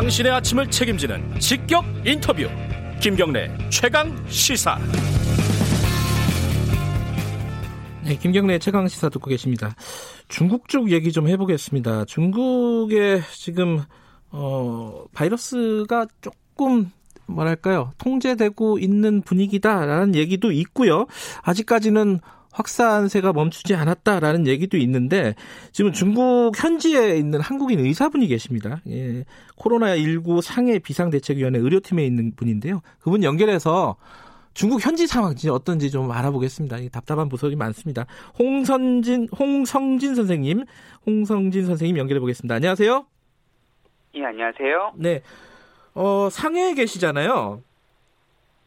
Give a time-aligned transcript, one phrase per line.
[0.00, 2.48] 당신의 아침을 책임지는 직격 인터뷰
[3.02, 4.78] 김경래 최강 시사
[8.02, 9.74] 네, 김경래 최강 시사 듣고 계십니다.
[10.26, 12.06] 중국 쪽 얘기 좀 해보겠습니다.
[12.06, 13.82] 중국에 지금
[14.30, 16.90] 어, 바이러스가 조금
[17.26, 21.08] 뭐랄까요 통제되고 있는 분위기다라는 얘기도 있고요.
[21.42, 22.20] 아직까지는
[22.52, 25.34] 확산세가 멈추지 않았다라는 얘기도 있는데
[25.72, 28.80] 지금 중국 현지에 있는 한국인 의사분이 계십니다.
[28.88, 29.24] 예,
[29.56, 32.80] 코로나19 상해 비상대책위원회 의료팀에 있는 분인데요.
[33.00, 33.96] 그분 연결해서
[34.52, 36.76] 중국 현지 상황 진짜 어떤지 좀 알아보겠습니다.
[36.92, 38.06] 답답한 부서이 많습니다.
[38.38, 40.64] 홍선진, 홍성진 선생님,
[41.06, 42.56] 홍성진 선생님 연결해 보겠습니다.
[42.56, 43.06] 안녕하세요.
[44.16, 44.94] 예, 안녕하세요.
[44.96, 45.22] 네.
[45.94, 47.62] 어, 상해에 계시잖아요.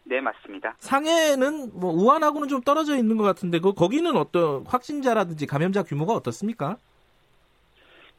[0.06, 0.76] 네, 맞습니다.
[0.80, 6.78] 상해는 뭐 우한하고는 좀 떨어져 있는 것 같은데 그 거기는 어떤 확진자라든지 감염자 규모가 어떻습니까?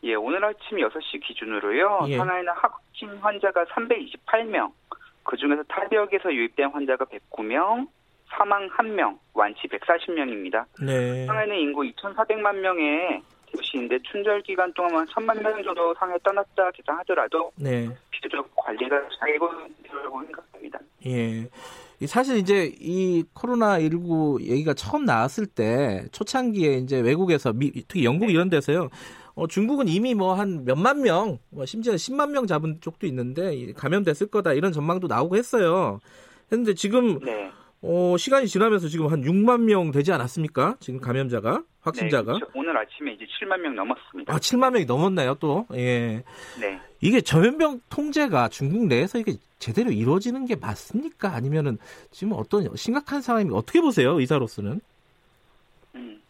[0.02, 2.06] 예, 오늘 아침 6시 기준으로요.
[2.08, 2.16] 예.
[2.18, 4.70] 상하이는 확진 환자가 328명,
[5.24, 7.88] 그중에서 타 지역에서 유입된 환자가 109명,
[8.28, 10.64] 사망 1명, 완치 140명입니다.
[10.84, 11.24] 네.
[11.26, 13.22] 상하이는 인구 2,400만 명의
[13.54, 17.88] 도시인데 춘절 기간 동안 한 3만 명 정도 상해 떠났다 계산하더라도 네.
[18.10, 19.48] 비교적 관리가 잘되고
[19.84, 20.78] 있다고 생각합니다.
[21.06, 21.48] 예.
[22.00, 28.04] 이 사실 이제 이 코로나 19 얘기가 처음 나왔을 때 초창기에 이제 외국에서 미, 특히
[28.04, 28.88] 영국 이런 데서요.
[29.34, 33.72] 어, 중국은 이미 뭐 한 몇만 명, 뭐 심지어 10만 명 잡은 쪽도 있는데 이
[33.72, 36.00] 감염됐을 거다 이런 전망도 나오고 했어요.
[36.52, 37.50] 했는데 지금 네.
[37.86, 40.76] 어, 시간이 지나면서 지금 한 6만 명 되지 않았습니까?
[40.80, 42.52] 지금 감염자가 확진자가 네, 그렇죠.
[42.54, 44.32] 오늘 아침에 이제 7만 명 넘었습니다.
[44.32, 45.66] 아 7만 명이 넘었나요 또?
[45.74, 46.24] 예.
[46.58, 46.80] 네.
[47.02, 51.34] 이게 전염병 통제가 중국 내에서 이게 제대로 이루어지는 게 맞습니까?
[51.34, 51.76] 아니면은
[52.10, 53.58] 지금 어떤 심각한 상황입니까?
[53.58, 54.80] 어떻게 보세요, 의사로서는?
[55.96, 56.22] 음.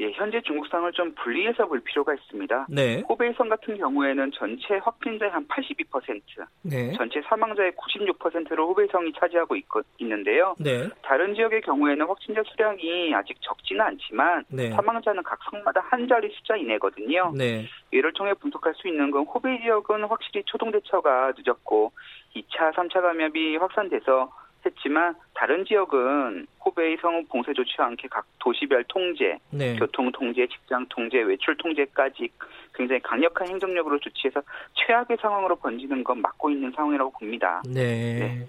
[0.00, 2.66] 예, 현재 중국 상을 좀 분리해서 볼 필요가 있습니다.
[2.70, 6.22] 네, 호베이성 같은 경우에는 전체 확진자의 한 82%,
[6.62, 9.64] 네, 전체 사망자의 96%를 호베이성이 차지하고 있,
[9.98, 10.54] 있는데요.
[10.58, 16.30] 네, 다른 지역의 경우에는 확진자 수량이 아직 적지는 않지만 네, 사망자는 각 성마다 한 자리
[16.30, 17.32] 숫자 이내거든요.
[17.36, 21.92] 네, 이를 통해 분석할 수 있는 건 호베이 지역은 확실히 초동 대처가 늦었고
[22.34, 24.32] 2차, 3차 감염이 확산돼서
[24.64, 30.84] 했지만 다른 지역은 호베이 성 봉쇄 조치와 함께 각 도시별 통제, 네, 교통 통제, 직장
[30.88, 32.28] 통제, 외출 통제까지
[32.74, 34.42] 굉장히 강력한 행정력으로 조치해서
[34.74, 37.62] 최악의 상황으로 번지는 건 막고 있는 상황이라고 봅니다.
[37.66, 38.18] 네.
[38.18, 38.46] 네.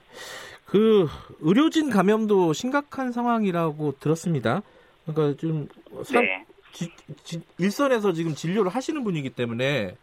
[0.65, 1.07] 그
[1.41, 4.61] 의료진 감염도 심각한 상황이라고 들었습니다.
[5.05, 5.67] 그러니까 좀
[6.03, 6.45] 상- 네.
[6.71, 6.89] 지-
[7.25, 9.95] 지- 일선에서 지금 진료를 하시는 분이기 때문에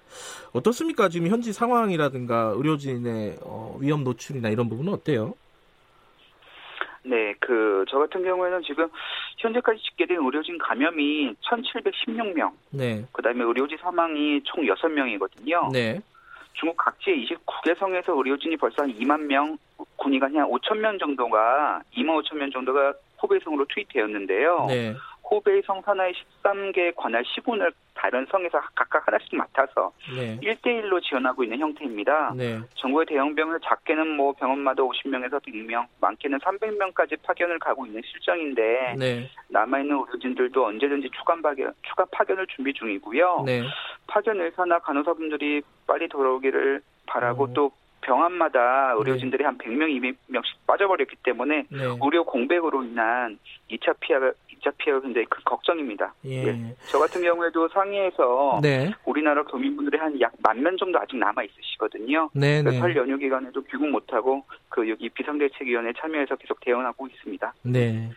[0.52, 1.08] 어떻습니까?
[1.08, 5.32] 지금 현지 상황이라든가 의료진의 어, 위험 노출이나 이런 부분은 어때요?
[7.08, 8.86] 네, 그, 저 같은 경우에는 지금
[9.38, 15.72] 현재까지 집계된 의료진 감염이 1,716명, 네, 그 다음에 의료진 사망이 총 6명이거든요.
[15.72, 16.00] 네,
[16.52, 19.56] 중국 각지의 29개 성에서 의료진이 벌써 한 2만 명,
[19.96, 22.92] 군의가 한 5천 명 정도가, 2만 5천 명 정도가
[23.22, 24.66] 호베이성으로 투입되었는데요.
[24.68, 24.94] 네,
[25.30, 32.32] 호베이성 산하의 13개 관할 시군을 다른 성에서 각각 하나씩 맡아서 네, 1대1로 지원하고 있는 형태입니다.
[32.36, 38.94] 네, 정부의 대형 병원을 작게는 뭐 병원마다 50명에서 100명, 많게는 300명까지 파견을 가고 있는 실정인데
[38.96, 43.42] 네, 남아있는 의료진들도 언제든지 추가 파견, 추가 파견을 준비 중이고요.
[43.44, 43.62] 네,
[44.06, 47.54] 파견 의사나 간호사분들이 빨리 돌아오기를 바라고 음.
[47.54, 51.78] 또 병원마다 의료진들이 한 100명, 200명씩 빠져버렸기 때문에 네.
[52.02, 53.38] 의료 공백으로 인한
[53.70, 56.12] 2차 피해가 2차 피해가 굉장히 큰 걱정입니다.
[56.26, 56.74] 예.
[56.90, 58.90] 저 같은 경우에도 상해에서 네.
[59.04, 62.30] 우리나라 교민분들이 한 약 만 명 정도 아직 남아 있으시거든요.
[62.32, 62.80] 네, 그래서 네.
[62.80, 67.54] 설 연휴 기간에도 귀국 못하고 그 여기 비상대책위원회 참여해서 계속 대응하고 있습니다.
[67.62, 68.10] 네.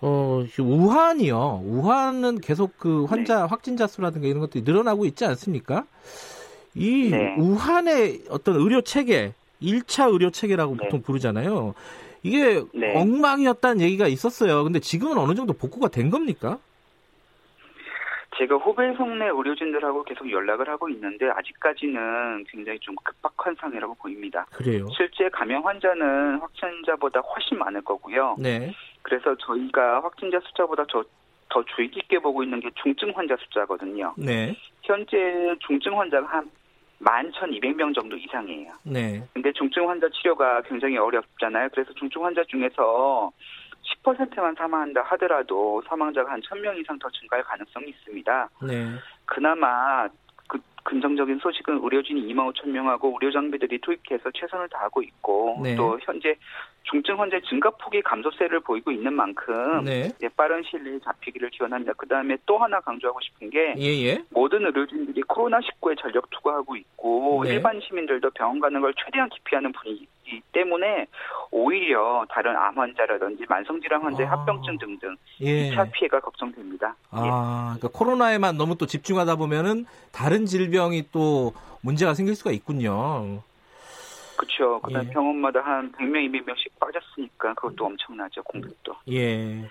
[0.00, 1.62] 어, 우한이요.
[1.64, 5.84] 우한은 계속 그 환자, 확진자 수라든가 이런 것들이 늘어나고 있지 않습니까?
[6.78, 7.34] 이 네.
[7.36, 10.84] 우한의 어떤 의료 체계, 1차 의료 체계라고 네.
[10.84, 11.74] 보통 부르잖아요.
[12.22, 12.96] 이게 네.
[12.96, 14.64] 엉망이었다는 얘기가 있었어요.
[14.64, 16.58] 근데 지금은 어느 정도 복구가 된 겁니까?
[18.36, 24.46] 제가 호베이성 내 의료진들하고 계속 연락을 하고 있는데 아직까지는 굉장히 좀 급박한 상태라고 보입니다.
[24.52, 24.86] 그래요.
[24.96, 28.36] 실제 감염 환자는 확진자보다 훨씬 많을 거고요.
[28.38, 28.72] 네.
[29.02, 31.02] 그래서 저희가 확진자 숫자보다 저,
[31.48, 34.14] 더 주의 깊게 보고 있는 게 중증 환자 숫자거든요.
[34.16, 34.54] 네.
[34.82, 35.16] 현재
[35.66, 36.48] 중증 환자가 한
[37.00, 38.72] 11,200명 정도 이상이에요.
[38.84, 39.22] 네.
[39.32, 41.68] 근데 중증 환자 치료가 굉장히 어렵잖아요.
[41.72, 43.30] 그래서 중증 환자 중에서
[44.04, 48.50] 10%만 사망한다 하더라도 사망자가 한 1000명 이상 더 증가할 가능성이 있습니다.
[48.66, 48.86] 네.
[49.24, 50.14] 그나마 그,
[50.88, 55.76] 긍정적인 소식은 의료진이 2만 5천 명하고 의료 장비들이 투입해서 최선을 다하고 있고 네.
[55.76, 56.34] 또 현재
[56.84, 60.10] 중증 환자 증가 폭이 감소세를 보이고 있는 만큼 네.
[60.22, 61.92] 예, 빠른 시일 내에 잡히기를 기원합니다.
[61.98, 64.24] 그 다음에 또 하나 강조하고 싶은 게 예, 예.
[64.30, 67.54] 모든 의료진들이 코로나 19에 전력 투구하고 있고 네.
[67.54, 70.08] 일반 시민들도 병원 가는 걸 최대한 기피하는 분위기
[70.52, 71.06] 때문에
[71.50, 74.32] 오히려 다른 암 환자라든지 만성질환 환자의 아.
[74.32, 75.70] 합병증 등등 예.
[75.70, 76.88] 2차 피해가 걱정됩니다.
[76.88, 76.92] 예.
[77.10, 83.42] 아, 그러니까 코로나에만 너무 또 집중하다 보면은 다른 질병이 또 문제가 생길 수가 있군요.
[84.36, 84.80] 그렇죠.
[84.82, 85.10] 그다음 예.
[85.10, 88.42] 병원마다 한 100명, 200명씩 빠졌으니까 그것도 엄청나죠.
[88.44, 88.94] 공백도.
[89.10, 89.68] 예.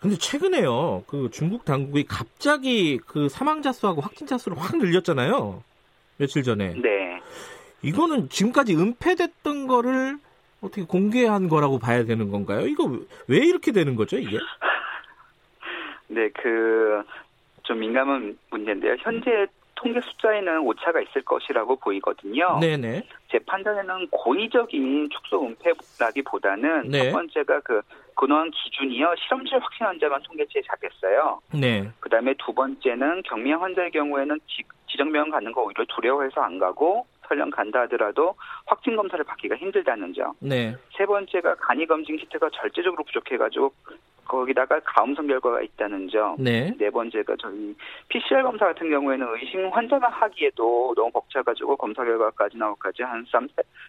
[0.00, 5.62] 근데 최근에요, 그 중국 당국이 갑자기 그 사망자 수하고 확진자 수를 확 늘렸잖아요.
[6.16, 6.74] 며칠 전에.
[6.74, 7.20] 네.
[7.82, 10.18] 이거는 지금까지 은폐됐던 거를
[10.60, 12.66] 어떻게 공개한 거라고 봐야 되는 건가요?
[12.66, 12.90] 이거
[13.28, 14.38] 왜 이렇게 되는 거죠, 이게?
[16.08, 17.02] 네, 그,
[17.62, 18.96] 좀 민감한 문제인데요.
[19.00, 19.46] 현재
[19.78, 22.58] 통계 숫자에는 오차가 있을 것이라고 보이거든요.
[22.60, 23.04] 네네.
[23.30, 27.04] 제 판단에는 고의적인 축소 은폐라기보다는 네.
[27.04, 27.80] 첫 번째가 그
[28.14, 31.40] 근원 기준이요 실험실 확진 환자만 통계치에 잡혔어요.
[31.54, 31.88] 네.
[32.00, 37.06] 그 다음에 두 번째는 경미한 환자의 경우에는 지, 지정병원 가는 거 오히려 두려워해서 안 가고
[37.28, 38.34] 설령 간다 하더라도
[38.66, 40.32] 확진 검사를 받기가 힘들다는 점.
[40.40, 40.74] 네.
[40.96, 43.72] 세 번째가 간이 검진 키트가 절대적으로 부족해가지고
[44.28, 46.36] 거기다가 가음성 결과가 있다는 점.
[46.38, 46.72] 네.
[46.78, 47.74] 네 번째가 저희
[48.08, 53.48] PCR 검사 같은 경우에는 의심 환자가 하기에도 너무 벅차가지고 검사 결과까지 나오기까지 한 3,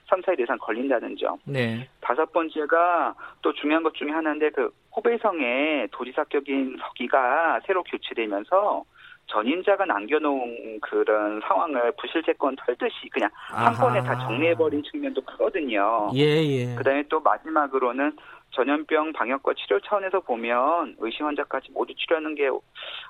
[0.10, 1.38] 3, 4일 이상 걸린다는 점.
[1.44, 1.88] 네.
[2.02, 8.86] 다섯 번째가 또 중요한 것 중에 하나인데 그 호베이성에 도지사격인 서기가 새로 교체되면서
[9.30, 13.88] 전인자가 남겨놓은 그런 상황을 부실채권 털듯이 그냥 한 아하.
[13.88, 16.10] 번에 다 정리해버린 측면도 크거든요.
[16.16, 16.76] 예, 예.
[16.76, 18.18] 그 다음에 또 마지막으로는
[18.52, 22.50] 전염병 방역과 치료 차원에서 보면 의심 환자까지 모두 치료하는 게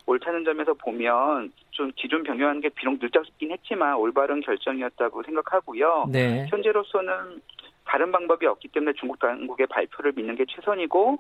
[0.06, 6.07] 옳다는 점에서 보면 좀 기존 변경하는 게 비록 늦었긴 했지만 올바른 결정이었다고 생각하고요.
[6.12, 6.45] 네.
[6.50, 7.42] 현재로서는
[7.86, 11.18] 다른 방법이 없기 때문에 중국 당국의 발표를 믿는 게 최선이고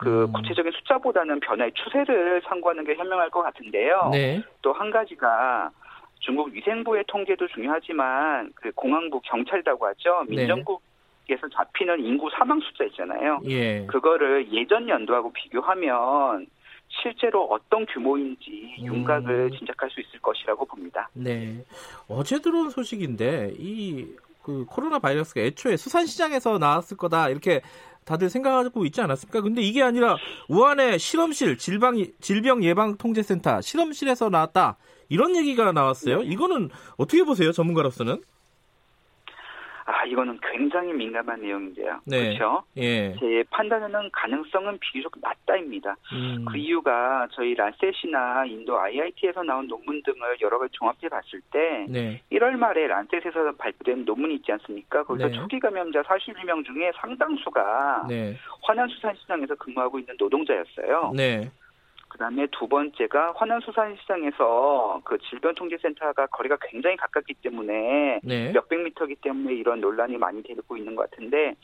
[0.00, 0.32] 그 음.
[0.32, 4.08] 구체적인 숫자보다는 변화의 추세를 참고하는 게 현명할 것 같은데요.
[4.12, 4.42] 네.
[4.62, 5.70] 또 한 가지가
[6.20, 10.24] 중국 위생부의 통계도 중요하지만 그 공항부 경찰이라고 하죠.
[10.28, 10.36] 네.
[10.36, 10.82] 민정국
[11.28, 13.38] 에서 잡히는 인구 사망 숫자 있잖아요.
[13.44, 13.86] 예.
[13.86, 16.44] 그거를 예전 연도하고 비교하면
[16.88, 18.86] 실제로 어떤 규모인지 음.
[18.86, 21.08] 윤곽을 짐작할 수 있을 것이라고 봅니다.
[21.12, 21.62] 네.
[22.08, 27.60] 어제 들어온 소식인데 이 그 코로나 바이러스가 애초에 수산시장에서 나왔을 거다 이렇게
[28.04, 29.40] 다들 생각하고 있지 않았습니까?
[29.40, 30.16] 근데 이게 아니라
[30.48, 36.22] 우한의 실험실 질병 질병 예방 통제센터 실험실에서 나왔다 이런 얘기가 나왔어요.
[36.22, 38.22] 이거는 어떻게 보세요, 전문가로서는?
[39.84, 42.00] 아, 이거는 굉장히 민감한 내용인데요.
[42.04, 42.36] 네.
[42.36, 42.62] 그렇죠?
[42.76, 43.14] 예.
[43.18, 45.96] 제 판단에는 가능성은 비교적 낮다입니다.
[46.12, 46.44] 음.
[46.44, 52.20] 그 이유가 저희 란셋이나 인도 IIT에서 나온 논문 등을 여러 가지 종합해 봤을 때 네.
[52.32, 55.04] 1월 말에 란셋에서 발표된 논문이 있지 않습니까?
[55.04, 55.34] 거기서 네.
[55.34, 58.36] 초기 감염자 42명 중에 상당수가 네.
[58.62, 61.12] 화난수산시장에서 근무하고 있는 노동자였어요.
[61.14, 61.50] 네.
[62.10, 68.52] 그다음에 두 번째가 화난수산시장에서 그 질병통제센터가 거리가 굉장히 가깝기 때문에 네.
[68.52, 71.54] 몇백 미터기 때문에 이런 논란이 많이 되고 있는 것 같은데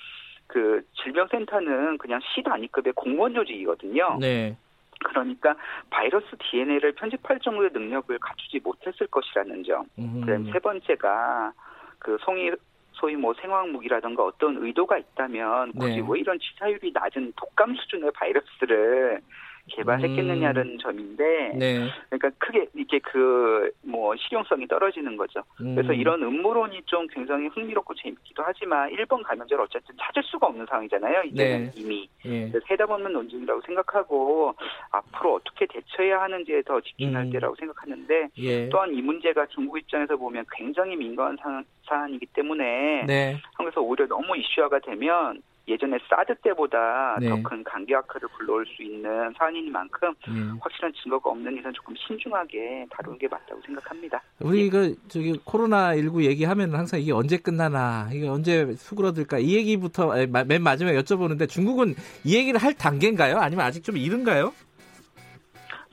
[0.47, 4.19] 그 질병센터는 그냥 시 단위급의 공무원 조직이거든요.
[4.21, 4.57] 네.
[5.05, 5.57] 그러니까
[5.91, 9.85] 바이러스 DNA를 편집할 정도의 능력을 갖추지 못했을 것이라는 점.
[9.99, 10.21] 음.
[10.21, 11.53] 그다음 세 번째가
[11.99, 12.53] 그 송이
[12.93, 16.07] 소위 뭐 생화학무기라든가 어떤 의도가 있다면 굳이 네.
[16.09, 19.21] 왜 이런 치사율이 낮은 독감 수준의 바이러스를
[19.69, 21.89] 개발했겠느냐는 점인데 네.
[22.09, 25.43] 그러니까 크게 이렇게 그 뭐 실용성이 떨어지는 거죠.
[25.57, 25.95] 그래서 음.
[25.95, 31.23] 이런 음모론이 좀 굉장히 흥미롭고 재밌기도 하지만 1번 감염자를 어쨌든 찾을 수가 없는 상황이잖아요.
[31.23, 31.73] 이제는 네.
[31.77, 32.51] 이미 예.
[32.51, 34.55] 그래서 해답 없는 논쟁이라고 생각하고
[34.91, 37.31] 앞으로 어떻게 대처해야 하는지에 더 집중할 음.
[37.31, 38.69] 때라고 생각하는데 예.
[38.69, 43.37] 또한 이 문제가 중국 입장에서 보면 굉장히 민감한 사, 사안이기 때문에 네.
[43.55, 47.29] 한국에서 오히려 너무 이슈화가 되면 예전에 사드 때보다 네.
[47.29, 50.33] 더큰 관계 악화를 불러올 수 있는 사안인 만큼 예.
[50.61, 54.23] 확실한 증거가 없는 이상 조금 신중하게 다루는 게 맞다고 생각합니다.
[54.41, 60.13] 우리 그 저기 코로나 19 얘기하면 항상 이게 언제 끝나나 이게 언제 수그러들까 이 얘기부터
[60.27, 61.95] 맨 마지막에 여쭤보는데 중국은
[62.25, 63.39] 이 얘기를 할 단계인가요?
[63.39, 64.53] 아니면 아직 좀 이른가요?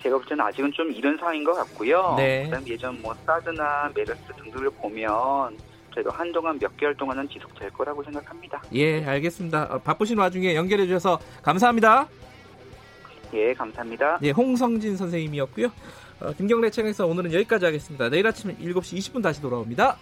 [0.03, 2.15] 제가 볼 때는 아직은 좀 이른 상황인 것 같고요.
[2.18, 2.44] 네.
[2.44, 5.58] 그다음 예전 뭐 사드나 메르스 등등을 보면
[5.93, 8.62] 그래도 한동안 몇 개월 동안은 지속될 거라고 생각합니다.
[8.73, 9.63] 예, 알겠습니다.
[9.69, 12.07] 어, 바쁘신 와중에 연결해 주셔서 감사합니다.
[13.33, 14.19] 예, 감사합니다.
[14.23, 15.67] 예, 홍성진 선생님이었고요.
[16.21, 18.09] 어, 김경래 채널에서 오늘은 여기까지 하겠습니다.
[18.09, 19.97] 내일 아침 7시 20분 다시 돌아옵니다.